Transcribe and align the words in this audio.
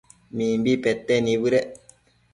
Mimbi 0.35 0.71
pete 0.83 1.15
nibëdec 1.23 1.67